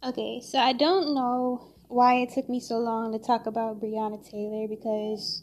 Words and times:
Okay, 0.00 0.40
so 0.40 0.58
I 0.58 0.74
don't 0.74 1.12
know 1.12 1.74
why 1.88 2.18
it 2.18 2.30
took 2.30 2.48
me 2.48 2.60
so 2.60 2.78
long 2.78 3.10
to 3.12 3.18
talk 3.18 3.46
about 3.46 3.80
Breonna 3.80 4.24
Taylor 4.30 4.68
because 4.68 5.42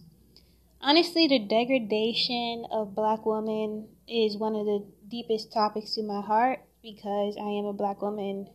honestly, 0.80 1.28
the 1.28 1.40
degradation 1.40 2.66
of 2.72 2.96
black 2.96 3.26
women 3.26 3.90
is 4.08 4.38
one 4.38 4.56
of 4.56 4.66
the 4.66 4.86
deepest 5.10 5.52
topics 5.52 5.96
to 5.96 6.04
my 6.04 6.22
heart 6.22 6.60
because 6.82 7.36
I 7.38 7.50
am 7.50 7.66
a 7.66 7.74
black 7.74 8.02
woman 8.02 8.48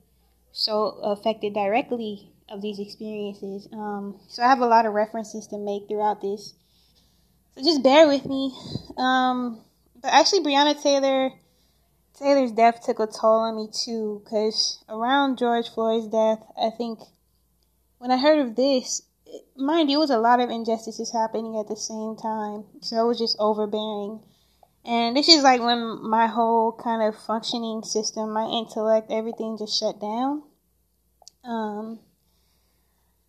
so 0.52 1.00
affected 1.02 1.52
directly 1.52 2.32
of 2.48 2.62
these 2.62 2.78
experiences. 2.78 3.68
Um, 3.70 4.20
so 4.26 4.42
I 4.42 4.48
have 4.48 4.60
a 4.60 4.66
lot 4.66 4.86
of 4.86 4.94
references 4.94 5.48
to 5.48 5.58
make 5.58 5.86
throughout 5.86 6.22
this. 6.22 6.54
So 7.54 7.62
just 7.62 7.82
bear 7.82 8.08
with 8.08 8.24
me. 8.24 8.56
Um, 8.96 9.60
but 10.00 10.14
actually, 10.14 10.40
Breonna 10.40 10.80
Taylor 10.80 11.32
Taylor's 12.20 12.52
death 12.52 12.82
took 12.84 13.00
a 13.00 13.06
toll 13.06 13.40
on 13.40 13.56
me 13.56 13.68
too, 13.72 14.20
because 14.22 14.84
around 14.90 15.38
George 15.38 15.70
Floyd's 15.70 16.06
death, 16.06 16.44
I 16.60 16.68
think 16.68 16.98
when 17.96 18.10
I 18.10 18.18
heard 18.18 18.38
of 18.38 18.56
this, 18.56 19.02
mind 19.56 19.90
you, 19.90 19.96
it 19.96 20.00
was 20.00 20.10
a 20.10 20.18
lot 20.18 20.38
of 20.38 20.50
injustices 20.50 21.12
happening 21.12 21.56
at 21.58 21.68
the 21.68 21.76
same 21.76 22.16
time, 22.16 22.64
so 22.82 23.02
it 23.02 23.08
was 23.08 23.18
just 23.18 23.36
overbearing. 23.38 24.20
And 24.84 25.16
this 25.16 25.30
is 25.30 25.42
like 25.42 25.62
when 25.62 26.02
my 26.10 26.26
whole 26.26 26.72
kind 26.72 27.02
of 27.02 27.18
functioning 27.18 27.82
system, 27.82 28.34
my 28.34 28.44
intellect, 28.44 29.10
everything 29.10 29.56
just 29.58 29.78
shut 29.80 29.98
down. 29.98 30.42
Um, 31.42 32.00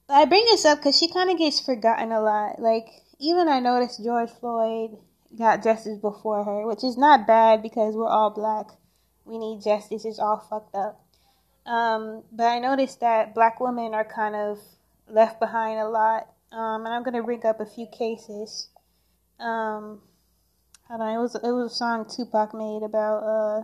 I 0.09 0.25
bring 0.25 0.43
this 0.45 0.65
up 0.65 0.79
because 0.79 0.97
she 0.97 1.07
kind 1.07 1.29
of 1.29 1.37
gets 1.37 1.61
forgotten 1.61 2.11
a 2.11 2.19
lot. 2.19 2.59
Like, 2.59 2.87
even 3.19 3.47
I 3.47 3.61
noticed 3.61 4.03
George 4.03 4.31
Floyd 4.31 4.97
got 5.37 5.63
justice 5.63 5.97
before 5.97 6.43
her, 6.43 6.67
which 6.67 6.83
is 6.83 6.97
not 6.97 7.25
bad 7.25 7.61
because 7.61 7.95
we're 7.95 8.05
all 8.05 8.31
black 8.31 8.67
we 9.31 9.37
need 9.37 9.63
justice 9.63 10.03
is 10.03 10.19
all 10.19 10.45
fucked 10.49 10.75
up. 10.75 11.01
Um, 11.65 12.23
but 12.33 12.47
I 12.47 12.59
noticed 12.59 12.99
that 12.99 13.33
black 13.33 13.61
women 13.61 13.93
are 13.93 14.03
kind 14.03 14.35
of 14.35 14.59
left 15.07 15.39
behind 15.39 15.79
a 15.79 15.87
lot. 15.87 16.27
Um, 16.51 16.85
and 16.85 16.93
I'm 16.93 17.03
gonna 17.03 17.23
bring 17.23 17.45
up 17.45 17.61
a 17.61 17.65
few 17.65 17.87
cases. 17.87 18.67
Um, 19.39 20.01
hold 20.89 21.01
on, 21.01 21.15
it 21.15 21.21
was 21.21 21.35
it 21.35 21.43
was 21.43 21.71
a 21.71 21.75
song 21.75 22.05
Tupac 22.13 22.53
made 22.53 22.83
about 22.83 23.23
uh, 23.23 23.63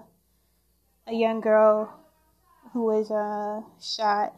a 1.12 1.14
young 1.14 1.42
girl 1.42 1.94
who 2.72 2.86
was 2.86 3.12
uh, 3.12 3.60
shot 3.82 4.34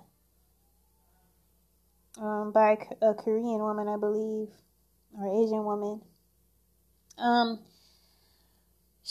um, 2.19 2.51
by 2.51 2.75
a 3.03 3.13
Korean 3.13 3.59
woman, 3.59 3.87
I 3.87 3.97
believe, 3.97 4.49
or 5.13 5.43
Asian 5.43 5.63
woman. 5.63 6.01
Um, 7.19 7.59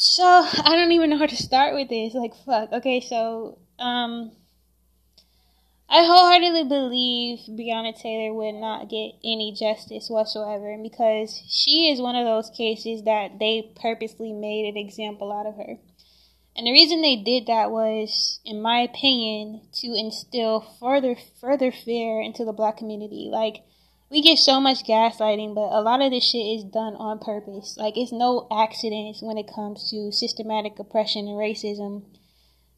so 0.00 0.22
I 0.22 0.76
don't 0.76 0.92
even 0.92 1.10
know 1.10 1.18
how 1.18 1.26
to 1.26 1.34
start 1.34 1.74
with 1.74 1.88
this. 1.88 2.14
Like 2.14 2.32
fuck. 2.46 2.72
Okay, 2.72 3.00
so 3.00 3.58
um 3.80 4.30
I 5.90 6.04
wholeheartedly 6.04 6.68
believe 6.68 7.40
Breonna 7.48 8.00
Taylor 8.00 8.32
would 8.32 8.54
not 8.54 8.88
get 8.88 9.14
any 9.24 9.52
justice 9.58 10.08
whatsoever 10.08 10.78
because 10.80 11.42
she 11.48 11.90
is 11.90 12.00
one 12.00 12.14
of 12.14 12.26
those 12.26 12.48
cases 12.48 13.02
that 13.02 13.40
they 13.40 13.72
purposely 13.74 14.32
made 14.32 14.68
an 14.68 14.76
example 14.76 15.32
out 15.32 15.46
of 15.46 15.56
her. 15.56 15.78
And 16.54 16.64
the 16.64 16.72
reason 16.72 17.02
they 17.02 17.16
did 17.16 17.46
that 17.46 17.72
was, 17.72 18.38
in 18.44 18.62
my 18.62 18.78
opinion, 18.78 19.62
to 19.80 19.88
instill 19.88 20.60
further 20.78 21.16
further 21.40 21.72
fear 21.72 22.20
into 22.20 22.44
the 22.44 22.52
black 22.52 22.76
community. 22.76 23.28
Like 23.32 23.64
we 24.10 24.22
get 24.22 24.38
so 24.38 24.60
much 24.60 24.84
gaslighting, 24.84 25.54
but 25.54 25.68
a 25.70 25.82
lot 25.82 26.00
of 26.00 26.10
this 26.10 26.24
shit 26.24 26.46
is 26.46 26.64
done 26.64 26.94
on 26.96 27.18
purpose. 27.18 27.76
Like 27.76 27.96
it's 27.96 28.12
no 28.12 28.46
accidents 28.50 29.20
when 29.22 29.36
it 29.36 29.50
comes 29.54 29.90
to 29.90 30.10
systematic 30.12 30.78
oppression 30.78 31.28
and 31.28 31.36
racism. 31.36 32.04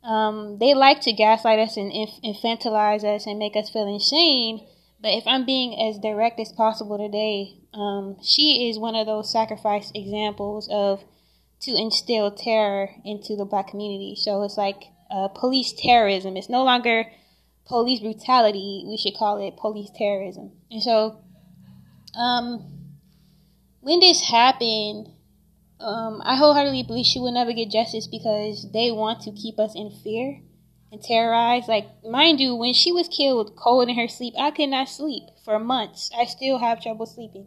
Um, 0.03 0.59
they 0.59 0.75
like 0.75 1.03
to 1.03 1.13
gaslight 1.13 1.59
us 1.59 1.77
and 1.77 1.93
inf- 1.93 2.23
infantilize 2.25 3.05
us 3.05 3.27
and 3.27 3.39
make 3.39 3.55
us 3.55 3.71
feel 3.71 3.87
insane. 3.87 4.67
But 5.01 5.11
if 5.11 5.27
I'm 5.27 5.47
being 5.47 5.79
as 5.81 5.99
direct 5.99 6.41
as 6.41 6.53
possible 6.53 6.99
today, 6.99 7.59
um, 7.73 8.17
she 8.23 8.69
is 8.69 8.79
one 8.79 8.97
of 8.97 9.07
those 9.07 9.31
sacrifice 9.31 9.93
examples 9.95 10.69
of 10.71 11.05
to 11.61 11.77
instill 11.77 12.31
terror 12.31 12.91
into 13.05 13.37
the 13.37 13.45
black 13.45 13.69
community. 13.69 14.17
So 14.17 14.43
it's 14.43 14.57
like 14.57 14.85
uh, 15.11 15.29
police 15.29 15.73
terrorism. 15.73 16.37
It's 16.37 16.49
no 16.49 16.65
longer 16.65 17.05
police 17.71 18.01
brutality, 18.01 18.85
we 18.87 18.97
should 18.99 19.17
call 19.17 19.39
it 19.39 19.57
police 19.57 19.91
terrorism. 19.97 20.51
And 20.71 20.83
so, 20.83 21.23
um, 22.19 22.67
when 23.81 24.01
this 24.01 24.21
happened, 24.21 25.09
um, 25.79 26.21
I 26.25 26.37
wholeheartedly 26.37 26.83
believe 26.83 27.07
she 27.07 27.21
will 27.21 27.33
never 27.33 27.53
get 27.53 27.71
justice 27.71 28.09
because 28.09 28.67
they 28.73 28.91
want 28.91 29.23
to 29.23 29.31
keep 29.33 29.59
us 29.59 29.75
in 29.77 29.91
fear 30.03 30.43
and 30.91 31.01
terrorized. 31.01 31.69
Like, 31.69 31.87
mind 32.05 32.41
you, 32.41 32.57
when 32.57 32.75
she 32.75 32.91
was 32.91 33.09
killed 33.09 33.57
cold 33.57 33.89
in 33.89 33.95
her 33.95 34.09
sleep, 34.09 34.35
I 34.37 34.51
could 34.51 34.69
not 34.69 34.89
sleep 34.89 35.23
for 35.45 35.59
months. 35.61 36.11
I 36.19 36.25
still 36.25 36.59
have 36.59 36.83
trouble 36.83 37.07
sleeping. 37.07 37.47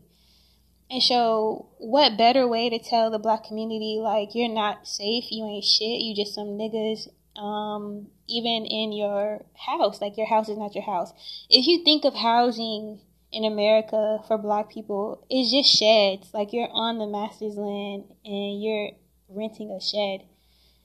And 0.89 1.03
so, 1.03 1.69
what 1.79 2.17
better 2.17 2.47
way 2.47 2.69
to 2.69 2.79
tell 2.79 3.11
the 3.11 3.19
black 3.19 3.43
community, 3.43 3.99
like, 4.01 4.29
you're 4.33 4.47
not 4.47 4.87
safe, 4.87 5.25
you 5.31 5.45
ain't 5.45 5.65
shit, 5.65 6.01
you 6.01 6.15
just 6.15 6.33
some 6.33 6.57
niggas 6.57 7.09
um, 7.35 8.07
even 8.27 8.65
in 8.65 8.91
your 8.91 9.45
house. 9.55 10.01
Like 10.01 10.17
your 10.17 10.27
house 10.27 10.49
is 10.49 10.57
not 10.57 10.75
your 10.75 10.83
house. 10.83 11.11
If 11.49 11.67
you 11.67 11.83
think 11.83 12.05
of 12.05 12.13
housing 12.13 12.99
in 13.31 13.43
America 13.43 14.19
for 14.27 14.37
black 14.37 14.69
people, 14.71 15.25
it's 15.29 15.51
just 15.51 15.77
sheds. 15.77 16.33
Like 16.33 16.53
you're 16.53 16.69
on 16.71 16.99
the 16.99 17.07
master's 17.07 17.55
land 17.55 18.05
and 18.23 18.61
you're 18.61 18.91
renting 19.29 19.71
a 19.71 19.81
shed. 19.81 20.27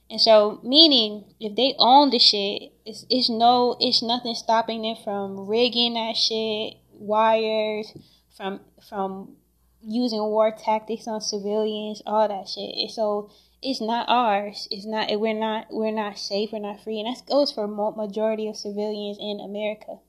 And 0.09 0.19
so, 0.19 0.59
meaning 0.63 1.25
if 1.39 1.55
they 1.55 1.75
own 1.77 2.09
the 2.09 2.17
shit, 2.17 2.71
it's, 2.83 3.05
it's 3.09 3.29
no, 3.29 3.77
it's 3.79 4.01
nothing 4.01 4.33
stopping 4.33 4.81
them 4.81 4.95
from 5.03 5.47
rigging 5.47 5.93
that 5.93 6.17
shit, 6.17 6.77
wires, 6.91 7.93
from 8.35 8.61
from 8.87 9.35
using 9.83 10.19
war 10.19 10.51
tactics 10.51 11.07
on 11.07 11.21
civilians, 11.21 12.01
all 12.05 12.27
that 12.27 12.47
shit. 12.47 12.91
so 12.91 13.29
it's 13.61 13.81
not 13.81 14.07
ours. 14.07 14.67
It's 14.71 14.85
not. 14.85 15.09
We're 15.19 15.37
not. 15.37 15.67
We're 15.69 15.91
not 15.91 16.17
safe. 16.17 16.51
We're 16.51 16.59
not 16.59 16.81
free, 16.81 16.99
and 16.99 17.13
that 17.13 17.25
goes 17.27 17.51
for 17.51 17.67
majority 17.67 18.47
of 18.47 18.55
civilians 18.55 19.17
in 19.19 19.39
America. 19.43 19.99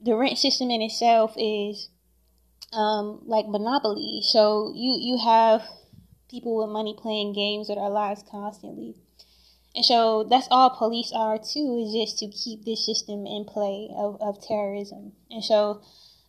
The 0.00 0.16
rent 0.16 0.38
system 0.38 0.70
in 0.70 0.80
itself 0.80 1.34
is 1.36 1.90
um, 2.72 3.20
like 3.26 3.46
monopoly. 3.46 4.20
So 4.22 4.72
you 4.74 4.96
you 4.98 5.18
have 5.18 5.62
people 6.30 6.56
with 6.56 6.70
money 6.70 6.96
playing 6.98 7.34
games 7.34 7.68
with 7.68 7.78
our 7.78 7.90
lives 7.90 8.24
constantly, 8.28 8.96
and 9.74 9.84
so 9.84 10.24
that's 10.24 10.48
all 10.50 10.70
police 10.70 11.12
are 11.14 11.36
too. 11.36 11.84
Is 11.84 11.92
just 11.92 12.18
to 12.20 12.28
keep 12.28 12.64
this 12.64 12.86
system 12.86 13.26
in 13.26 13.44
play 13.44 13.90
of, 13.94 14.16
of 14.20 14.42
terrorism, 14.42 15.12
and 15.30 15.44
so. 15.44 15.82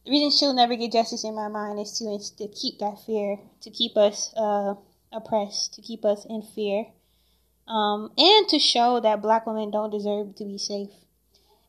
The 0.06 0.12
reason 0.12 0.32
she'll 0.32 0.54
never 0.54 0.76
get 0.76 0.92
justice 0.92 1.24
in 1.24 1.36
my 1.36 1.48
mind 1.48 1.80
is 1.80 1.98
to, 2.00 2.06
is 2.14 2.30
to 2.32 2.48
keep 2.50 2.80
that 2.80 2.98
fear, 3.06 3.40
to 3.62 3.70
keep 3.70 3.96
us 3.96 4.34
uh, 4.36 4.76
oppressed, 5.14 5.74
to 5.76 5.82
keep 5.82 6.04
us 6.04 6.26
in 6.30 6.42
fear, 6.42 6.88
um, 7.68 8.12
and 8.18 8.48
to 8.50 8.60
show 8.60 9.00
that 9.00 9.22
black 9.22 9.48
women 9.48 9.72
don't 9.72 9.92
deserve 9.92 10.36
to 10.36 10.44
be 10.44 10.58
safe. 10.58 10.90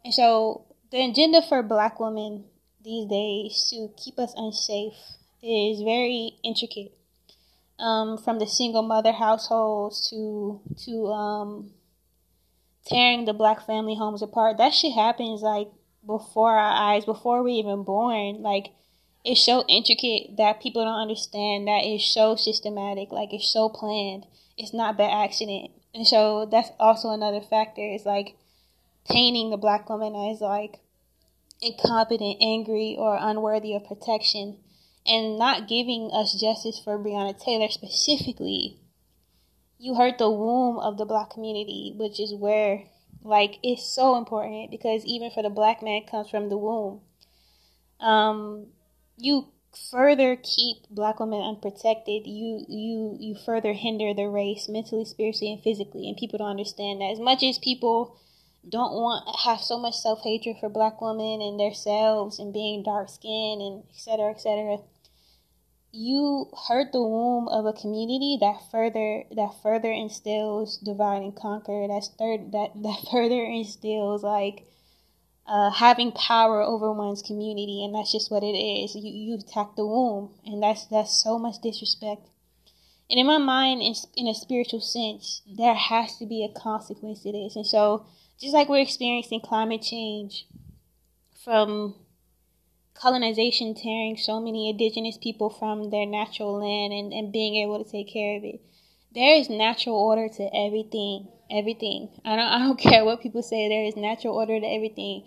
And 0.05 0.13
so 0.13 0.67
the 0.91 1.05
agenda 1.09 1.43
for 1.43 1.63
black 1.63 2.01
women 2.01 2.45
these 2.83 3.09
days 3.09 3.67
to 3.71 3.89
keep 3.97 4.19
us 4.19 4.35
unsafe 4.37 4.95
is 5.43 5.83
very 5.83 6.33
intricate. 6.43 6.93
Um, 7.77 8.19
from 8.19 8.39
the 8.39 8.47
single 8.47 8.83
mother 8.83 9.11
households 9.11 10.09
to 10.11 10.61
to 10.85 11.07
um, 11.09 11.71
tearing 12.87 13.25
the 13.25 13.33
black 13.33 13.67
family 13.67 13.97
homes 13.97 14.23
apart. 14.23 14.59
That 14.59 14.73
shit 14.73 14.93
happens 14.93 15.43
like 15.43 15.71
before 16.07 16.57
our 16.57 16.95
eyes, 16.95 17.05
before 17.05 17.43
we 17.43 17.53
even 17.53 17.83
born. 17.83 18.43
Like 18.43 18.71
it's 19.25 19.45
so 19.45 19.65
intricate 19.69 20.37
that 20.37 20.61
people 20.61 20.85
don't 20.85 21.01
understand 21.01 21.67
that 21.67 21.81
it's 21.83 22.13
so 22.13 22.37
systematic, 22.37 23.11
like 23.11 23.33
it's 23.33 23.51
so 23.53 23.69
planned. 23.69 24.27
It's 24.57 24.75
not 24.75 24.97
by 24.97 25.05
accident. 25.05 25.71
And 25.95 26.07
so 26.07 26.47
that's 26.47 26.71
also 26.79 27.11
another 27.11 27.41
factor. 27.41 27.83
It's 27.83 28.05
like 28.05 28.37
painting 29.09 29.51
the 29.51 29.57
black 29.57 29.89
woman 29.89 30.15
as 30.15 30.41
like 30.41 30.81
incompetent, 31.63 32.37
angry, 32.41 32.97
or 32.99 33.17
unworthy 33.19 33.75
of 33.75 33.85
protection, 33.85 34.59
and 35.07 35.39
not 35.39 35.69
giving 35.69 36.11
us 36.13 36.39
justice 36.39 36.79
for 36.79 36.99
Breonna 36.99 37.39
Taylor 37.39 37.69
specifically. 37.69 38.79
You 39.79 39.95
hurt 39.95 40.19
the 40.19 40.31
womb 40.31 40.79
of 40.79 40.99
the 40.99 41.05
black 41.05 41.31
community, 41.31 41.95
which 41.97 42.21
is 42.21 42.35
where 42.35 42.85
like 43.25 43.59
it's 43.63 43.85
so 43.85 44.17
important 44.17 44.71
because 44.71 45.05
even 45.07 45.31
for 45.31 45.43
the 45.43 45.51
black 45.51 45.83
man 45.83 46.03
comes 46.09 46.29
from 46.29 46.51
the 46.51 46.59
womb. 46.59 47.01
Um, 48.01 48.67
you 49.17 49.49
further 49.91 50.37
keep 50.37 50.77
black 50.89 51.19
women 51.19 51.41
unprotected 51.41 52.27
you 52.27 52.65
you 52.69 53.17
you 53.19 53.35
further 53.35 53.73
hinder 53.73 54.15
the 54.15 54.29
race 54.29 54.69
mentally 54.69 55.05
spiritually 55.05 55.53
and 55.53 55.63
physically 55.63 56.07
and 56.09 56.17
people 56.17 56.39
don't 56.39 56.51
understand 56.51 57.01
that 57.01 57.11
as 57.11 57.19
much 57.19 57.43
as 57.43 57.59
people 57.59 58.17
don't 58.69 58.93
want 58.93 59.25
have 59.45 59.61
so 59.61 59.79
much 59.79 59.95
self-hatred 59.95 60.57
for 60.61 60.69
black 60.69 61.01
women 61.01 61.41
and 61.43 61.59
themselves 61.59 62.39
and 62.39 62.53
being 62.53 62.85
dark 62.85 63.09
skinned 63.09 63.61
and 63.61 63.83
etc 63.93 64.31
etc 64.31 64.79
you 65.95 66.51
hurt 66.69 66.93
the 66.93 67.03
womb 67.03 67.49
of 67.49 67.67
a 67.67 67.73
community 67.73 68.37
that 68.41 68.59
further 68.71 69.25
that 69.35 69.55
further 69.63 69.93
instills 69.93 70.77
divide 70.79 71.23
and 71.23 71.37
conquer 71.37 71.87
that's 71.89 72.09
third 72.19 72.53
that 72.53 72.71
that 72.83 73.07
further 73.11 73.45
instills 73.45 74.23
like 74.23 74.67
uh, 75.47 75.71
having 75.71 76.13
power 76.13 76.63
over 76.63 76.93
one's 76.93 77.23
community, 77.23 77.85
and 77.85 77.95
that's 77.95 78.13
just 78.13 78.31
what 78.31 78.43
it 78.43 78.57
is. 78.57 78.95
You 78.95 79.03
you 79.03 79.35
attack 79.39 79.77
the 79.77 79.87
womb, 79.87 80.31
and 80.47 80.63
that's 80.63 80.87
that's 80.87 81.23
so 81.23 81.39
much 81.39 81.57
disrespect. 81.63 82.29
And 83.11 83.21
in 83.21 83.27
my 83.27 83.37
mind, 83.37 83.83
in, 83.83 83.95
in 84.17 84.27
a 84.27 84.35
spiritual 84.35 84.81
sense, 84.81 85.43
there 85.47 85.75
has 85.75 86.17
to 86.17 86.27
be 86.27 86.43
a 86.43 86.59
consequence 86.59 87.23
to 87.23 87.33
this. 87.33 87.55
And 87.55 87.67
so, 87.67 88.07
just 88.41 88.55
like 88.55 88.71
we're 88.71 88.81
experiencing 88.81 89.41
climate 89.41 89.83
change 89.83 90.47
from 91.45 91.95
colonization 93.05 93.75
tearing 93.75 94.17
so 94.17 94.41
many 94.41 94.71
indigenous 94.71 95.19
people 95.19 95.51
from 95.51 95.91
their 95.91 96.07
natural 96.07 96.55
land 96.55 96.91
and, 96.91 97.13
and 97.13 97.31
being 97.31 97.63
able 97.63 97.85
to 97.85 97.91
take 97.91 98.11
care 98.11 98.39
of 98.39 98.45
it. 98.45 98.63
There 99.15 99.37
is 99.37 99.51
natural 99.51 99.95
order 99.95 100.27
to 100.27 100.45
everything. 100.57 101.29
Everything. 101.51 102.09
I 102.25 102.35
don't 102.35 102.49
I 102.49 102.59
don't 102.61 102.81
care 102.89 103.05
what 103.05 103.21
people 103.21 103.43
say, 103.43 103.69
there 103.69 103.85
is 103.85 103.95
natural 103.95 104.35
order 104.35 104.59
to 104.59 104.67
everything. 104.67 105.27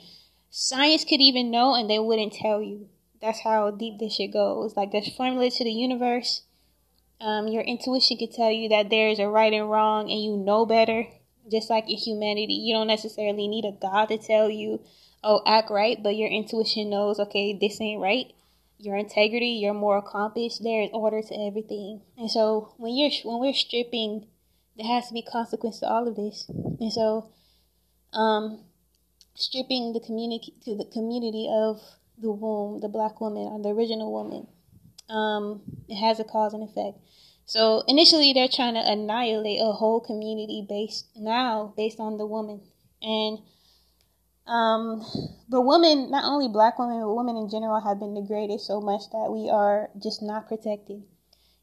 Science 0.50 1.06
could 1.06 1.22
even 1.22 1.52
know 1.52 1.76
and 1.76 1.88
they 1.88 2.00
wouldn't 2.00 2.34
tell 2.34 2.64
you. 2.64 2.90
That's 3.22 3.42
how 3.42 3.70
deep 3.70 4.00
this 4.00 4.16
shit 4.16 4.34
goes. 4.34 4.76
Like 4.76 4.92
there's 4.92 5.16
formula 5.16 5.52
to 5.52 5.64
the 5.64 5.72
universe. 5.72 6.42
Um, 7.22 7.48
your 7.48 7.62
intuition 7.62 8.18
could 8.18 8.32
tell 8.32 8.52
you 8.52 8.70
that 8.70 8.90
there 8.90 9.10
is 9.10 9.20
a 9.20 9.28
right 9.28 9.54
and 9.54 9.70
wrong 9.70 10.10
and 10.10 10.20
you 10.20 10.36
know 10.36 10.66
better. 10.66 11.06
Just 11.50 11.70
like 11.70 11.90
in 11.90 11.98
humanity. 11.98 12.54
You 12.54 12.76
don't 12.76 12.88
necessarily 12.88 13.48
need 13.48 13.66
a 13.66 13.72
God 13.72 14.08
to 14.08 14.18
tell 14.18 14.50
you 14.50 14.82
oh, 15.24 15.42
act 15.46 15.70
right, 15.70 16.02
but 16.02 16.16
your 16.16 16.30
intuition 16.30 16.90
knows, 16.90 17.20
okay, 17.20 17.58
this 17.60 17.82
ain't 17.82 18.02
right. 18.02 18.34
Your 18.80 18.96
integrity, 18.96 19.60
your 19.62 19.74
moral 19.74 20.02
compass, 20.02 20.60
there 20.60 20.84
is 20.84 20.90
order 20.94 21.22
to 21.22 21.48
everything. 21.48 22.02
And 22.18 22.30
so 22.30 22.74
when 22.78 22.96
you're 22.96 23.12
when 23.24 23.40
we're 23.40 23.54
stripping, 23.54 24.28
there 24.78 24.88
has 24.88 25.08
to 25.08 25.14
be 25.14 25.24
consequence 25.24 25.80
to 25.80 25.88
all 25.88 26.08
of 26.08 26.16
this. 26.16 26.46
And 26.50 26.94
so, 26.94 27.32
um, 28.14 28.64
stripping 29.34 29.94
the 29.94 30.00
community 30.00 30.54
to 30.66 30.76
the 30.76 30.86
community 30.86 31.50
of 31.52 31.82
the 32.22 32.32
womb, 32.32 32.82
the 32.82 32.88
black 32.88 33.20
woman 33.20 33.48
or 33.48 33.62
the 33.62 33.70
original 33.70 34.12
woman, 34.12 34.48
um, 35.10 35.62
it 35.88 35.96
has 35.96 36.20
a 36.20 36.24
cause 36.24 36.54
and 36.54 36.64
effect. 36.64 37.00
So 37.48 37.84
initially, 37.88 38.34
they're 38.34 38.50
trying 38.52 38.74
to 38.74 38.82
annihilate 38.82 39.62
a 39.62 39.72
whole 39.72 40.02
community 40.02 40.66
based 40.68 41.08
now 41.16 41.74
based 41.78 41.98
on 41.98 42.18
the 42.18 42.26
woman, 42.26 42.60
and 43.02 43.40
um, 44.46 45.02
but 45.48 45.62
women, 45.62 46.12
not 46.12 46.26
only 46.26 46.50
black 46.50 46.78
women, 46.78 47.00
but 47.00 47.16
women 47.16 47.38
in 47.38 47.50
general, 47.50 47.80
have 47.80 48.00
been 48.00 48.14
degraded 48.14 48.60
so 48.60 48.82
much 48.82 49.10
that 49.12 49.32
we 49.32 49.50
are 49.50 49.90
just 49.98 50.22
not 50.22 50.50
protected. 50.50 51.04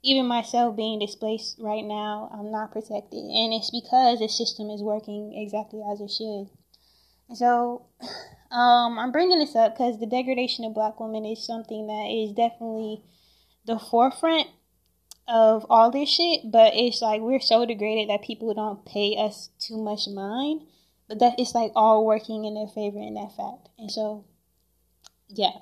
Even 0.02 0.24
myself 0.26 0.74
being 0.74 0.98
displaced 0.98 1.58
right 1.60 1.84
now, 1.84 2.30
I'm 2.32 2.50
not 2.50 2.72
protected. 2.72 3.20
And 3.20 3.52
it's 3.52 3.70
because 3.70 4.20
the 4.20 4.28
system 4.28 4.70
is 4.70 4.82
working 4.82 5.34
exactly 5.36 5.82
as 5.92 6.00
it 6.00 6.10
should. 6.10 6.48
So 7.36 7.86
um, 8.50 8.98
I'm 8.98 9.12
bringing 9.12 9.38
this 9.38 9.54
up 9.54 9.74
because 9.74 10.00
the 10.00 10.06
degradation 10.06 10.64
of 10.64 10.72
black 10.72 10.98
women 10.98 11.26
is 11.26 11.44
something 11.44 11.86
that 11.88 12.08
is 12.08 12.32
definitely 12.32 13.02
the 13.66 13.78
forefront 13.78 14.48
of 15.28 15.66
all 15.68 15.90
this 15.90 16.08
shit. 16.08 16.40
But 16.50 16.74
it's 16.74 17.02
like 17.02 17.20
we're 17.20 17.40
so 17.40 17.64
degraded 17.64 18.10
that 18.10 18.22
people 18.22 18.52
don't 18.54 18.84
pay 18.84 19.16
us 19.16 19.50
too 19.58 19.76
much 19.76 20.06
mind 20.08 20.62
but 21.08 21.18
that 21.18 21.38
it's 21.38 21.54
like 21.54 21.72
all 21.74 22.06
working 22.06 22.44
in 22.44 22.54
their 22.54 22.68
favor 22.68 22.98
in 22.98 23.14
that 23.14 23.32
fact. 23.36 23.68
And 23.78 23.90
so, 23.90 24.24
yeah. 25.28 25.52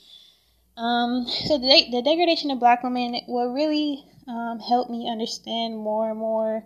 um, 0.76 1.26
so 1.26 1.58
the, 1.58 1.88
the 1.90 2.02
degradation 2.02 2.50
of 2.50 2.60
black 2.60 2.82
women, 2.82 3.20
will 3.26 3.52
really 3.52 4.04
um, 4.28 4.60
helped 4.60 4.90
me 4.90 5.10
understand 5.10 5.76
more 5.76 6.10
and 6.10 6.18
more 6.18 6.64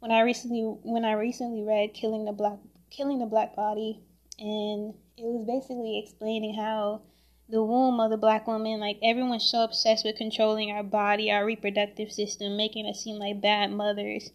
when 0.00 0.10
I 0.10 0.20
recently 0.20 0.62
when 0.82 1.04
I 1.04 1.12
recently 1.12 1.64
read 1.64 1.94
Killing 1.94 2.24
the 2.24 2.32
Black 2.32 2.58
Killing 2.90 3.18
the 3.18 3.26
Black 3.26 3.56
Body, 3.56 4.00
and 4.38 4.94
it 5.16 5.24
was 5.24 5.46
basically 5.46 5.98
explaining 5.98 6.54
how 6.54 7.02
the 7.48 7.62
womb 7.62 8.00
of 8.00 8.10
the 8.10 8.16
black 8.16 8.46
woman, 8.46 8.80
like 8.80 8.98
everyone's 9.02 9.48
so 9.48 9.62
obsessed 9.62 10.04
with 10.04 10.16
controlling 10.16 10.70
our 10.70 10.82
body, 10.82 11.30
our 11.30 11.44
reproductive 11.44 12.10
system, 12.12 12.56
making 12.56 12.86
us 12.86 13.02
seem 13.04 13.18
like 13.18 13.40
bad 13.40 13.70
mothers 13.70 14.30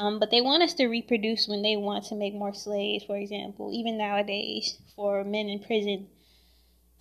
um, 0.00 0.18
but 0.18 0.30
they 0.30 0.40
want 0.40 0.62
us 0.62 0.72
to 0.74 0.86
reproduce 0.86 1.46
when 1.46 1.60
they 1.60 1.76
want 1.76 2.04
to 2.06 2.14
make 2.14 2.32
more 2.32 2.54
slaves, 2.54 3.04
for 3.04 3.18
example, 3.18 3.70
even 3.74 3.98
nowadays 3.98 4.78
for 4.96 5.24
men 5.24 5.50
in 5.50 5.60
prison. 5.60 6.08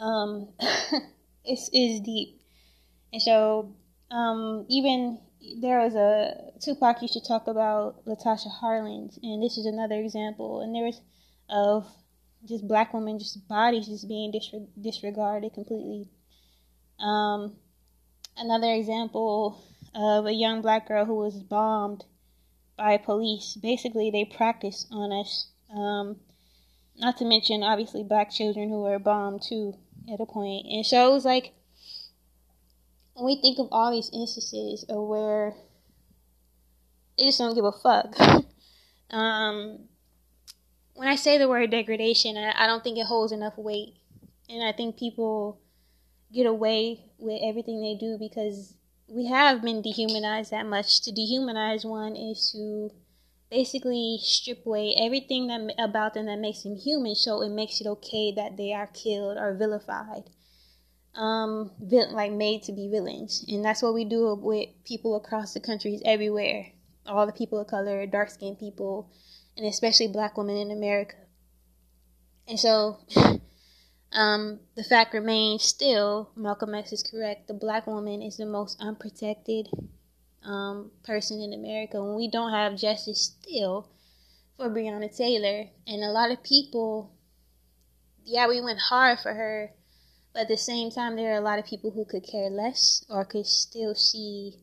Um, 0.02 0.50
it's, 1.46 1.70
it's 1.72 2.02
deep. 2.02 2.42
And 3.14 3.22
so, 3.22 3.74
um, 4.12 4.66
even 4.68 5.20
there 5.62 5.80
was 5.80 5.96
a 5.96 6.52
Tupac 6.60 7.02
used 7.02 7.14
to 7.14 7.26
talk 7.26 7.48
about 7.48 8.06
Latasha 8.06 8.52
Harlins, 8.62 9.18
and 9.24 9.42
this 9.42 9.58
is 9.58 9.66
another 9.66 9.96
example. 9.96 10.60
And 10.60 10.76
there 10.76 10.84
was 10.84 11.00
of 11.50 11.88
just 12.46 12.68
black 12.68 12.94
women, 12.94 13.20
just 13.20 13.48
bodies 13.48 13.88
just 13.88 14.08
being 14.08 14.34
disregarded 14.82 15.54
completely. 15.54 16.10
Um, 17.00 17.56
another 18.38 18.74
example 18.74 19.62
of 19.94 20.26
a 20.26 20.34
young 20.34 20.62
black 20.62 20.88
girl 20.88 21.06
who 21.06 21.16
was 21.16 21.42
bombed 21.42 22.06
by 22.78 22.98
police. 22.98 23.58
Basically, 23.62 24.10
they 24.10 24.26
practice 24.26 24.88
on 24.92 25.12
us. 25.12 25.50
Um, 25.76 26.18
not 26.98 27.18
to 27.18 27.26
mention, 27.26 27.64
obviously, 27.64 28.04
black 28.04 28.32
children 28.32 28.70
who 28.70 28.82
were 28.82 29.00
bombed 29.00 29.42
too 29.42 29.76
at 30.12 30.20
a 30.20 30.26
point. 30.26 30.66
And 30.70 30.86
so 30.86 31.10
it 31.10 31.14
was 31.14 31.26
like, 31.26 31.54
when 33.14 33.26
we 33.26 33.42
think 33.42 33.60
of 33.60 33.68
all 33.72 33.92
these 33.92 34.10
instances 34.14 34.86
of 34.90 35.08
where 35.08 35.54
they 37.18 37.26
just 37.26 37.38
don't 37.38 37.56
give 37.56 37.66
a 37.66 37.72
fuck. 37.72 38.16
um, 39.12 39.80
when 41.00 41.08
I 41.08 41.16
say 41.16 41.38
the 41.38 41.48
word 41.48 41.72
degradation, 41.72 42.36
I, 42.36 42.54
I 42.58 42.68
don't 42.68 42.84
think 42.84 42.98
it 42.98 43.06
holds 43.06 43.32
enough 43.32 43.58
weight. 43.58 43.96
And 44.50 44.62
I 44.62 44.74
think 44.74 45.00
people 45.00 45.62
get 46.34 46.46
away 46.46 47.06
with 47.18 47.40
everything 47.42 47.82
they 47.82 47.96
do 47.98 48.18
because 48.20 48.74
we 49.08 49.28
have 49.28 49.62
been 49.62 49.82
dehumanized 49.82 50.52
that 50.52 50.66
much. 50.66 51.00
To 51.04 51.12
dehumanize 51.14 51.86
one 51.86 52.18
is 52.18 52.52
to 52.52 52.92
basically 53.50 54.20
strip 54.22 54.66
away 54.66 54.94
everything 55.00 55.48
that 55.48 55.74
about 55.82 56.16
them 56.16 56.26
that 56.26 56.40
makes 56.40 56.64
them 56.64 56.76
human, 56.76 57.16
so 57.16 57.42
it 57.44 57.50
makes 57.50 57.80
it 57.80 57.88
okay 57.88 58.34
that 58.36 58.58
they 58.58 58.74
are 58.74 58.88
killed 58.88 59.38
or 59.38 59.56
vilified, 59.56 60.24
um, 61.16 61.72
like 62.12 62.34
made 62.34 62.64
to 62.64 62.74
be 62.74 62.90
villains, 62.92 63.46
and 63.48 63.64
that's 63.64 63.82
what 63.82 63.94
we 63.94 64.04
do 64.04 64.36
with 64.36 64.68
people 64.84 65.16
across 65.16 65.54
the 65.54 65.62
countries 65.62 66.02
everywhere. 66.04 66.68
All 67.08 67.26
the 67.26 67.32
people 67.32 67.60
of 67.60 67.68
color, 67.68 68.06
dark 68.06 68.30
skinned 68.30 68.60
people, 68.60 69.10
and 69.60 69.68
especially 69.68 70.08
black 70.08 70.36
women 70.36 70.58
in 70.58 70.72
America. 70.72 71.18
And 72.48 72.60
so 72.60 72.98
Um, 74.12 74.60
the 74.76 74.84
fact 74.84 75.14
remains 75.14 75.64
still, 75.64 76.32
Malcolm 76.36 76.74
X 76.74 76.92
is 76.92 77.04
correct. 77.04 77.48
The 77.48 77.54
black 77.54 77.86
woman 77.86 78.22
is 78.22 78.38
the 78.38 78.46
most 78.46 78.78
unprotected 78.80 79.70
um, 80.44 80.92
person 81.04 81.42
in 81.42 81.54
America. 81.54 82.04
When 82.04 82.16
we 82.16 82.30
don't 82.30 82.52
have 82.52 82.76
justice 82.76 83.36
still 83.40 83.88
for 84.58 84.70
Breonna 84.70 85.16
Taylor, 85.16 85.70
and 85.86 86.04
a 86.04 86.12
lot 86.12 86.32
of 86.32 86.42
people, 86.42 87.12
yeah, 88.26 88.48
we 88.48 88.62
went 88.62 88.80
hard 88.80 89.20
for 89.20 89.34
her, 89.34 89.74
but 90.34 90.44
at 90.44 90.48
the 90.48 90.58
same 90.58 90.90
time, 90.90 91.16
there 91.16 91.34
are 91.34 91.40
a 91.40 91.46
lot 91.46 91.60
of 91.60 91.66
people 91.66 91.92
who 91.92 92.06
could 92.06 92.24
care 92.24 92.50
less 92.50 93.06
or 93.10 93.26
could 93.26 93.46
still 93.46 93.94
see 93.94 94.56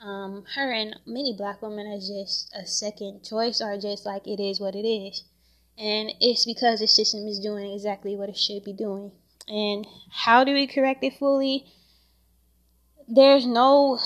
um, 0.00 0.44
her 0.54 0.72
and 0.72 0.96
many 1.06 1.34
black 1.36 1.60
women 1.60 1.86
as 1.86 2.08
just 2.08 2.50
a 2.54 2.66
second 2.66 3.22
choice 3.22 3.60
or 3.60 3.78
just 3.78 4.06
like 4.06 4.26
it 4.26 4.40
is 4.40 4.60
what 4.60 4.74
it 4.74 4.86
is. 4.86 5.24
And 5.78 6.12
it's 6.20 6.44
because 6.44 6.80
the 6.80 6.88
system 6.88 7.26
is 7.26 7.38
doing 7.38 7.72
exactly 7.72 8.16
what 8.16 8.28
it 8.28 8.36
should 8.36 8.64
be 8.64 8.72
doing. 8.72 9.12
And 9.48 9.86
how 10.10 10.44
do 10.44 10.52
we 10.52 10.66
correct 10.66 11.04
it 11.04 11.18
fully? 11.18 11.66
There's 13.08 13.46
no 13.46 13.98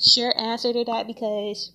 sure 0.00 0.36
answer 0.38 0.72
to 0.72 0.84
that 0.84 1.06
because 1.06 1.72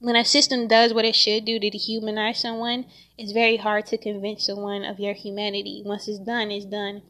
when 0.00 0.16
a 0.16 0.24
system 0.24 0.68
does 0.68 0.92
what 0.92 1.04
it 1.04 1.16
should 1.16 1.44
do 1.44 1.58
to 1.58 1.70
dehumanize 1.70 2.36
someone, 2.36 2.86
it's 3.16 3.32
very 3.32 3.56
hard 3.56 3.86
to 3.86 3.98
convince 3.98 4.46
someone 4.46 4.84
of 4.84 5.00
your 5.00 5.14
humanity. 5.14 5.82
Once 5.84 6.08
it's 6.08 6.18
done, 6.18 6.50
it's 6.50 6.64
done. 6.64 7.02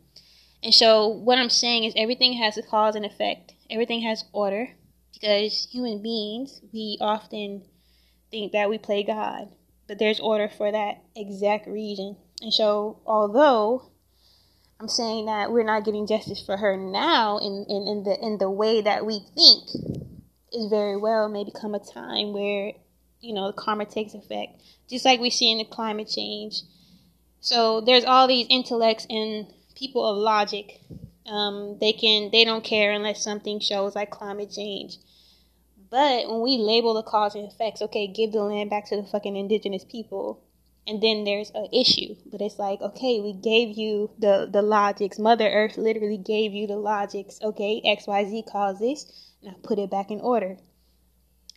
And 0.63 0.75
so, 0.75 1.07
what 1.07 1.39
I'm 1.39 1.51
saying 1.51 1.85
is, 1.85 1.95
everything 1.97 2.33
has 2.35 2.57
a 2.57 2.63
cause 2.63 2.97
and 2.97 3.07
effect, 3.07 3.53
everything 3.71 4.01
has 4.03 4.25
order 4.33 4.71
because 5.13 5.69
human 5.71 6.03
beings, 6.03 6.61
we 6.73 6.99
often 7.01 7.63
think 8.31 8.53
that 8.53 8.71
we 8.71 8.79
play 8.79 9.03
God 9.03 9.49
but 9.89 9.99
there's 9.99 10.21
order 10.21 10.49
for 10.49 10.71
that 10.71 11.03
exact 11.17 11.67
reason. 11.67 12.17
And 12.43 12.53
so, 12.53 13.01
although 13.07 13.91
I'm 14.79 14.89
saying 14.89 15.27
that 15.27 15.51
we're 15.51 15.65
not 15.65 15.85
getting 15.85 16.07
justice 16.07 16.43
for 16.45 16.57
her 16.57 16.77
now 16.77 17.39
in, 17.39 17.65
in, 17.69 17.89
in 17.89 18.05
the 18.05 18.17
in 18.21 18.39
the 18.39 18.51
way 18.51 18.83
that 18.83 19.05
we 19.05 19.21
think, 19.35 19.65
is 20.53 20.71
very 20.71 20.97
well 20.97 21.29
may 21.29 21.43
become 21.43 21.75
a 21.75 21.81
time 21.81 22.33
where 22.33 22.73
you 23.21 23.35
know 23.35 23.49
the 23.49 23.55
karma 23.55 23.87
takes 23.87 24.15
effect, 24.15 24.63
just 24.89 25.05
like 25.05 25.19
we 25.19 25.31
see 25.31 25.51
in 25.51 25.59
the 25.59 25.65
climate 25.65 26.09
change. 26.09 26.61
So 27.41 27.81
there's 27.81 28.05
all 28.05 28.29
these 28.29 28.47
intellects 28.51 29.07
and 29.09 29.47
people 29.75 30.05
of 30.05 30.19
logic. 30.19 30.81
Um, 31.29 31.79
they 31.81 31.93
can 31.93 32.31
they 32.33 32.45
don't 32.45 32.65
care 32.65 32.93
unless 32.93 33.23
something 33.23 33.61
shows 33.61 33.95
like 33.95 34.11
climate 34.11 34.51
change. 34.51 34.97
But 35.91 36.29
when 36.29 36.43
we 36.43 36.59
label 36.59 36.95
the 36.95 37.03
cause 37.03 37.35
and 37.35 37.47
effects, 37.51 37.83
okay, 37.83 38.07
give 38.07 38.33
the 38.33 38.43
land 38.43 38.71
back 38.71 38.87
to 38.89 38.97
the 38.97 39.09
fucking 39.09 39.37
indigenous 39.37 39.85
people. 39.85 40.43
and 40.89 41.03
then 41.03 41.25
there's 41.25 41.51
an 41.51 41.69
issue. 41.73 42.17
But 42.27 42.41
it's 42.41 42.59
like, 42.59 42.81
okay, 42.81 43.21
we 43.21 43.35
gave 43.35 43.77
you 43.77 44.11
the 44.19 44.49
the 44.51 44.63
logics. 44.63 45.19
Mother 45.19 45.47
Earth 45.49 45.77
literally 45.77 46.17
gave 46.17 46.53
you 46.55 46.67
the 46.67 46.79
logics. 46.79 47.39
Okay, 47.43 47.83
X 47.85 48.07
Y 48.07 48.25
Z 48.25 48.45
caused 48.51 48.81
this. 48.81 49.07
Now 49.43 49.55
put 49.63 49.79
it 49.79 49.91
back 49.91 50.11
in 50.11 50.21
order. 50.21 50.57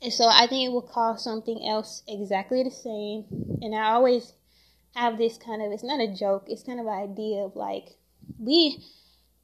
And 0.04 0.12
so 0.12 0.28
I 0.28 0.48
think 0.48 0.68
it 0.68 0.74
will 0.74 0.82
cause 0.82 1.24
something 1.24 1.66
else 1.66 2.04
exactly 2.08 2.62
the 2.64 2.72
same. 2.72 3.26
And 3.62 3.74
I 3.74 3.92
always 3.92 4.34
have 4.96 5.18
this 5.18 5.38
kind 5.38 5.62
of 5.62 5.72
it's 5.72 5.84
not 5.84 6.02
a 6.02 6.14
joke. 6.14 6.46
It's 6.48 6.64
kind 6.64 6.80
of 6.80 6.86
an 6.86 7.12
idea 7.12 7.44
of 7.44 7.56
like 7.56 7.96
we 8.38 8.84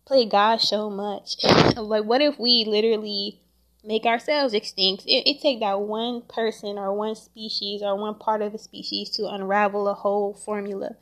play 0.07 0.25
God 0.25 0.61
so 0.61 0.89
much. 0.89 1.35
like 1.77 2.05
what 2.05 2.21
if 2.21 2.39
we 2.39 2.65
literally 2.65 3.41
make 3.87 4.05
ourselves 4.05 4.53
extinct. 4.53 5.05
It, 5.05 5.27
it 5.27 5.41
take 5.41 5.61
that 5.61 5.79
one 5.79 6.21
person 6.21 6.77
or 6.77 6.93
one 6.93 7.15
species 7.15 7.81
or 7.81 7.95
one 7.95 8.15
part 8.15 8.41
of 8.41 8.53
a 8.53 8.57
species 8.57 9.09
to 9.11 9.29
unravel 9.29 9.87
a 9.87 9.93
whole 9.93 10.33
formula 10.33 10.95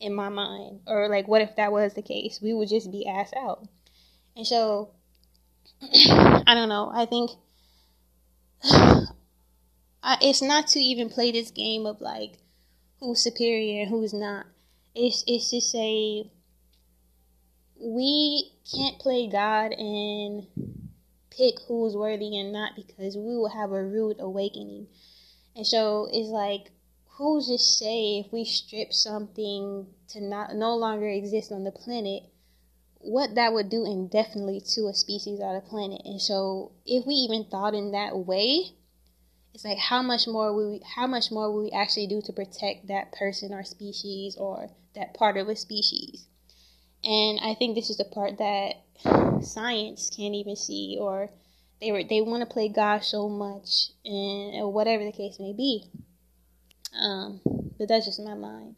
in 0.00 0.14
my 0.14 0.30
mind. 0.30 0.80
Or 0.86 1.08
like, 1.08 1.28
what 1.28 1.42
if 1.42 1.56
that 1.56 1.70
was 1.70 1.92
the 1.92 2.02
case? 2.02 2.40
We 2.42 2.54
would 2.54 2.70
just 2.70 2.90
be 2.90 3.06
ass 3.06 3.30
out. 3.36 3.68
And 4.34 4.46
so, 4.46 4.92
I 5.82 6.54
don't 6.54 6.70
know. 6.70 6.90
I 6.92 7.04
think 7.04 7.30
I, 10.02 10.16
it's 10.22 10.42
not 10.42 10.68
to 10.68 10.80
even 10.80 11.10
play 11.10 11.32
this 11.32 11.50
game 11.50 11.84
of 11.84 12.00
like 12.00 12.38
who's 12.98 13.22
superior 13.22 13.82
and 13.82 13.90
who's 13.90 14.14
not. 14.14 14.46
It's 14.94 15.22
it's 15.26 15.50
to 15.50 15.60
say 15.60 16.30
we 17.82 18.52
can't 18.72 18.98
play 19.00 19.28
God 19.28 19.72
and 19.72 20.46
pick 21.30 21.54
who's 21.66 21.96
worthy 21.96 22.38
and 22.38 22.52
not 22.52 22.76
because 22.76 23.16
we 23.16 23.36
will 23.36 23.48
have 23.48 23.72
a 23.72 23.84
rude 23.84 24.20
awakening. 24.20 24.86
And 25.56 25.66
so 25.66 26.08
it's 26.12 26.28
like, 26.28 26.70
who's 27.16 27.48
to 27.48 27.58
say 27.58 28.20
if 28.24 28.32
we 28.32 28.44
strip 28.44 28.92
something 28.92 29.86
to 30.08 30.20
not 30.20 30.54
no 30.54 30.76
longer 30.76 31.08
exist 31.08 31.50
on 31.50 31.64
the 31.64 31.72
planet, 31.72 32.22
what 32.98 33.34
that 33.34 33.52
would 33.52 33.68
do 33.68 33.84
indefinitely 33.84 34.60
to 34.74 34.86
a 34.86 34.94
species 34.94 35.40
on 35.40 35.54
the 35.54 35.60
planet. 35.60 36.02
And 36.04 36.22
so 36.22 36.72
if 36.86 37.04
we 37.04 37.14
even 37.14 37.46
thought 37.50 37.74
in 37.74 37.90
that 37.92 38.16
way, 38.16 38.76
it's 39.54 39.64
like 39.64 39.78
how 39.78 40.02
much 40.02 40.26
more 40.26 40.54
will 40.54 40.70
we 40.70 40.80
how 40.96 41.06
much 41.06 41.30
more 41.30 41.52
will 41.52 41.64
we 41.64 41.70
actually 41.72 42.06
do 42.06 42.22
to 42.22 42.32
protect 42.32 42.86
that 42.86 43.12
person 43.12 43.52
or 43.52 43.64
species 43.64 44.36
or 44.36 44.70
that 44.94 45.14
part 45.14 45.36
of 45.36 45.48
a 45.48 45.56
species? 45.56 46.26
And 47.04 47.40
I 47.40 47.54
think 47.54 47.74
this 47.74 47.90
is 47.90 47.96
the 47.96 48.04
part 48.04 48.38
that 48.38 48.74
science 49.44 50.10
can't 50.16 50.34
even 50.34 50.56
see, 50.56 50.98
or 51.00 51.30
they 51.80 51.90
were 51.90 52.04
they 52.04 52.20
want 52.20 52.42
to 52.42 52.52
play 52.52 52.68
God 52.68 53.04
so 53.04 53.28
much, 53.28 53.90
and 54.04 54.54
or 54.62 54.72
whatever 54.72 55.04
the 55.04 55.12
case 55.12 55.38
may 55.40 55.52
be. 55.52 55.84
Um, 56.98 57.40
but 57.78 57.88
that's 57.88 58.06
just 58.06 58.20
my 58.20 58.34
mind. 58.34 58.76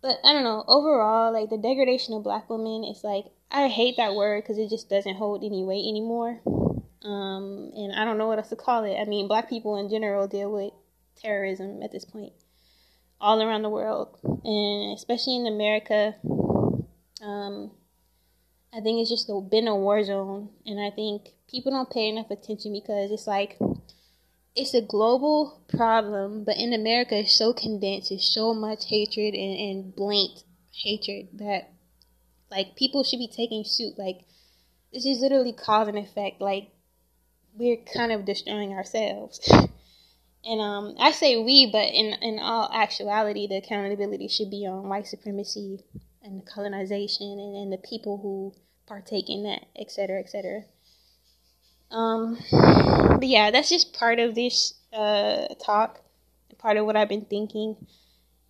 But 0.00 0.18
I 0.22 0.32
don't 0.32 0.44
know. 0.44 0.64
Overall, 0.68 1.32
like 1.32 1.50
the 1.50 1.58
degradation 1.58 2.14
of 2.14 2.22
black 2.22 2.48
women, 2.50 2.84
it's 2.84 3.02
like 3.02 3.24
I 3.50 3.68
hate 3.68 3.96
that 3.96 4.14
word 4.14 4.42
because 4.42 4.58
it 4.58 4.68
just 4.68 4.88
doesn't 4.88 5.16
hold 5.16 5.42
any 5.42 5.64
weight 5.64 5.88
anymore. 5.88 6.40
Um, 7.02 7.72
and 7.74 7.92
I 7.94 8.04
don't 8.04 8.18
know 8.18 8.26
what 8.28 8.38
else 8.38 8.50
to 8.50 8.56
call 8.56 8.84
it. 8.84 8.96
I 8.96 9.04
mean, 9.04 9.28
black 9.28 9.48
people 9.48 9.76
in 9.76 9.90
general 9.90 10.28
deal 10.28 10.52
with 10.52 10.72
terrorism 11.20 11.82
at 11.82 11.92
this 11.92 12.04
point, 12.04 12.32
all 13.20 13.42
around 13.42 13.62
the 13.62 13.70
world, 13.70 14.18
and 14.22 14.96
especially 14.96 15.36
in 15.36 15.46
America 15.46 16.14
um, 17.24 17.70
I 18.72 18.80
think 18.80 19.00
it's 19.00 19.10
just 19.10 19.30
been 19.50 19.68
a 19.68 19.76
war 19.76 20.02
zone, 20.04 20.50
and 20.66 20.80
I 20.80 20.90
think 20.90 21.28
people 21.48 21.72
don't 21.72 21.90
pay 21.90 22.08
enough 22.08 22.30
attention 22.30 22.72
because 22.72 23.10
it's 23.10 23.26
like 23.26 23.58
it's 24.56 24.74
a 24.74 24.82
global 24.82 25.60
problem, 25.68 26.44
but 26.44 26.56
in 26.56 26.72
America 26.72 27.16
it's 27.18 27.36
so 27.36 27.52
condensed, 27.52 28.12
it's 28.12 28.32
so 28.32 28.54
much 28.54 28.86
hatred 28.88 29.34
and, 29.34 29.58
and 29.58 29.96
blatant 29.96 30.44
hatred 30.72 31.28
that 31.34 31.72
like 32.50 32.76
people 32.76 33.04
should 33.04 33.18
be 33.18 33.28
taking 33.28 33.64
suit. 33.64 33.98
Like 33.98 34.20
this 34.92 35.06
is 35.06 35.20
literally 35.20 35.52
cause 35.52 35.88
and 35.88 35.98
effect. 35.98 36.40
Like 36.40 36.68
we're 37.56 37.78
kind 37.94 38.12
of 38.12 38.24
destroying 38.24 38.72
ourselves. 38.72 39.40
and 40.44 40.60
um, 40.60 40.94
I 40.98 41.12
say 41.12 41.42
we, 41.42 41.70
but 41.70 41.86
in 41.86 42.14
in 42.22 42.38
all 42.38 42.70
actuality, 42.72 43.46
the 43.46 43.56
accountability 43.56 44.28
should 44.28 44.50
be 44.50 44.66
on 44.66 44.88
white 44.88 45.06
supremacy 45.06 45.84
and 46.24 46.40
the 46.40 46.50
colonization 46.50 47.38
and, 47.38 47.54
and 47.54 47.72
the 47.72 47.78
people 47.78 48.18
who 48.18 48.52
partake 48.86 49.28
in 49.28 49.44
that, 49.44 49.66
etc., 49.78 50.18
etc. 50.18 50.62
Um, 51.90 52.38
but 52.50 53.28
yeah, 53.28 53.50
that's 53.50 53.68
just 53.68 53.92
part 53.92 54.18
of 54.18 54.34
this 54.34 54.74
uh, 54.92 55.46
talk, 55.64 56.00
part 56.58 56.76
of 56.76 56.86
what 56.86 56.96
I've 56.96 57.08
been 57.08 57.26
thinking. 57.26 57.76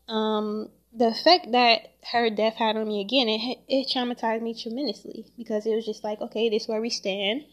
Um, 0.09 0.71
the 0.97 1.09
effect 1.09 1.50
that 1.52 1.93
her 2.12 2.31
death 2.31 2.54
had 2.54 2.76
on 2.76 2.87
me 2.87 3.00
again, 3.00 3.28
it 3.28 3.59
it 3.69 3.88
traumatized 3.88 4.43
me 4.43 4.54
tremendously 4.54 5.26
because 5.37 5.66
it 5.66 5.75
was 5.75 5.85
just 5.85 6.04
like, 6.04 6.21
okay, 6.21 6.49
this 6.49 6.62
is 6.62 6.69
where 6.69 6.81
we 6.81 6.90
stand. 6.90 7.45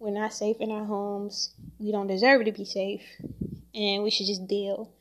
We're 0.00 0.10
not 0.10 0.32
safe 0.32 0.58
in 0.60 0.70
our 0.70 0.84
homes. 0.84 1.54
We 1.78 1.92
don't 1.92 2.06
deserve 2.06 2.44
to 2.44 2.52
be 2.52 2.64
safe, 2.64 3.02
and 3.74 4.02
we 4.02 4.10
should 4.10 4.26
just 4.26 4.46
deal. 4.46 4.92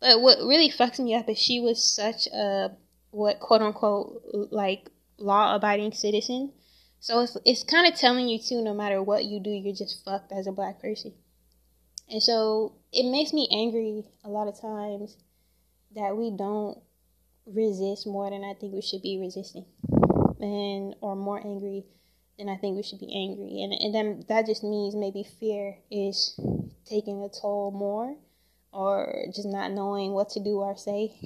But 0.00 0.20
what 0.20 0.38
really 0.38 0.70
fucks 0.70 0.98
me 0.98 1.14
up 1.14 1.28
is 1.28 1.38
she 1.38 1.60
was 1.60 1.82
such 1.82 2.26
a 2.28 2.72
what 3.14 3.38
quote 3.38 3.62
unquote 3.62 4.22
like 4.50 4.90
law 5.18 5.54
abiding 5.54 5.92
citizen. 5.92 6.52
So 7.00 7.20
it's 7.20 7.36
it's 7.44 7.64
kind 7.64 7.86
of 7.86 7.98
telling 7.98 8.28
you 8.28 8.38
too, 8.38 8.62
no 8.62 8.74
matter 8.74 9.02
what 9.02 9.24
you 9.24 9.40
do, 9.40 9.50
you're 9.50 9.74
just 9.74 10.04
fucked 10.04 10.32
as 10.32 10.46
a 10.46 10.52
black 10.52 10.80
person. 10.80 11.12
And 12.10 12.22
so 12.22 12.74
it 12.92 13.10
makes 13.10 13.32
me 13.32 13.48
angry 13.50 14.04
a 14.24 14.28
lot 14.28 14.48
of 14.48 14.60
times 14.60 15.16
that 15.94 16.16
we 16.16 16.30
don't 16.36 16.78
resist 17.46 18.06
more 18.06 18.30
than 18.30 18.42
I 18.42 18.54
think 18.54 18.74
we 18.74 18.82
should 18.82 19.02
be 19.02 19.18
resisting, 19.18 19.66
and 20.40 20.96
or 21.00 21.14
more 21.14 21.38
angry 21.38 21.84
than 22.38 22.48
I 22.48 22.56
think 22.56 22.76
we 22.76 22.82
should 22.82 23.00
be 23.00 23.14
angry. 23.14 23.62
And 23.62 23.72
and 23.72 23.94
then 23.94 24.24
that 24.28 24.46
just 24.46 24.64
means 24.64 24.96
maybe 24.96 25.24
fear 25.38 25.78
is 25.90 26.38
taking 26.84 27.22
a 27.22 27.28
toll 27.28 27.70
more, 27.70 28.16
or 28.72 29.26
just 29.34 29.46
not 29.46 29.72
knowing 29.72 30.12
what 30.12 30.30
to 30.30 30.40
do 30.40 30.58
or 30.58 30.76
say. 30.76 31.20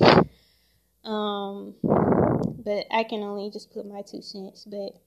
Um, 1.05 1.75
but 1.83 2.87
I 2.91 3.05
can 3.05 3.23
only 3.23 3.51
just 3.51 3.73
put 3.73 3.87
my 3.87 4.03
two 4.03 4.23
cents. 4.23 4.65
But 4.65 5.01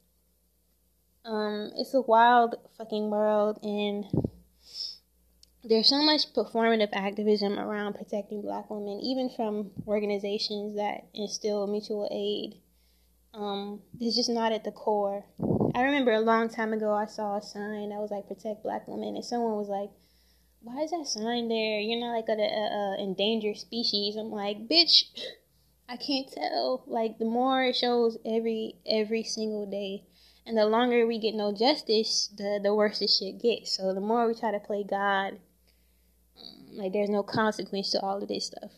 um, 1.30 1.72
it's 1.76 1.94
a 1.94 2.02
wild 2.02 2.56
fucking 2.78 3.10
world, 3.10 3.60
and 3.64 4.06
there's 5.64 5.90
so 5.90 6.02
much 6.02 6.34
performative 6.34 6.90
activism 6.94 7.60
around 7.60 7.94
protecting 7.94 8.42
black 8.42 8.70
women, 8.70 9.00
even 9.02 9.30
from 9.30 9.72
organizations 9.86 10.76
that 10.76 11.06
instill 11.14 11.68
mutual 11.68 12.10
aid. 12.12 12.60
Um, 13.34 13.82
it's 14.00 14.16
just 14.16 14.30
not 14.30 14.52
at 14.52 14.64
the 14.64 14.72
core. 14.72 15.26
I 15.76 15.84
remember 15.84 16.12
a 16.12 16.20
long 16.20 16.50
time 16.50 16.74
ago, 16.74 16.94
I 16.94 17.06
saw 17.06 17.38
a 17.38 17.42
sign 17.42 17.90
that 17.90 18.00
was 18.00 18.12
like 18.12 18.28
"Protect 18.28 18.64
Black 18.64 18.88
Women," 18.88 19.16
and 19.16 19.24
someone 19.24 19.56
was 19.56 19.70
like, 19.70 19.90
"Why 20.62 20.82
is 20.82 20.92
that 20.92 21.08
sign 21.08 21.48
there? 21.48 21.80
You're 21.80 22.00
not 22.00 22.16
like 22.16 22.28
an 22.28 23.00
endangered 23.00 23.58
species." 23.58 24.16
I'm 24.16 24.32
like, 24.32 24.68
"Bitch." 24.68 25.04
I 25.92 25.98
can't 25.98 26.32
tell. 26.32 26.84
Like 26.88 27.18
the 27.18 27.26
more 27.26 27.64
it 27.64 27.76
shows 27.76 28.18
every 28.26 28.76
every 28.86 29.24
single 29.24 29.66
day, 29.66 30.06
and 30.46 30.58
the 30.58 30.66
longer 30.66 31.06
we 31.06 31.20
get 31.20 31.36
no 31.36 31.52
justice, 31.52 32.30
the 32.38 32.62
the 32.64 32.74
worse 32.74 33.00
this 33.00 33.18
shit 33.18 33.42
gets. 33.42 33.76
So 33.76 33.94
the 33.94 34.00
more 34.00 34.26
we 34.26 34.34
try 34.34 34.52
to 34.52 34.60
play 34.60 34.86
God, 34.90 35.40
um, 36.40 36.78
like 36.78 36.94
there's 36.94 37.10
no 37.10 37.24
consequence 37.24 37.92
to 37.92 38.00
all 38.00 38.22
of 38.22 38.30
this 38.30 38.46
stuff. 38.46 38.72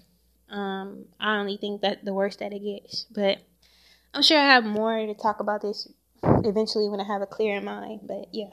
Um, 0.49 1.05
I 1.19 1.37
only 1.37 1.57
think 1.57 1.81
that 1.81 2.03
the 2.03 2.13
worse 2.13 2.37
that 2.37 2.51
it 2.51 2.63
gets. 2.63 3.05
But 3.11 3.37
I'm 4.15 4.23
sure 4.23 4.39
I 4.39 4.45
have 4.45 4.65
more 4.65 5.05
to 5.05 5.13
talk 5.13 5.39
about 5.39 5.61
this 5.61 5.87
eventually 6.23 6.89
when 6.89 6.99
I 6.99 7.05
have 7.05 7.21
a 7.21 7.27
clearer 7.27 7.61
mind. 7.61 8.01
But 8.07 8.29
yeah. 8.31 8.49